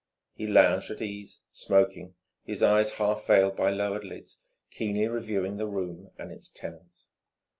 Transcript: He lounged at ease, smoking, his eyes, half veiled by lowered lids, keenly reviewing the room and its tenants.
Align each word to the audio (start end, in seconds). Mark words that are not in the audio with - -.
He 0.33 0.47
lounged 0.47 0.89
at 0.89 0.99
ease, 1.03 1.43
smoking, 1.51 2.15
his 2.43 2.63
eyes, 2.63 2.93
half 2.93 3.27
veiled 3.27 3.55
by 3.55 3.69
lowered 3.69 4.03
lids, 4.03 4.39
keenly 4.71 5.07
reviewing 5.07 5.57
the 5.57 5.67
room 5.69 6.09
and 6.17 6.31
its 6.31 6.49
tenants. 6.49 7.09